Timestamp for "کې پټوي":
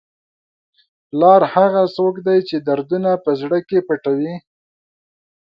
3.67-4.35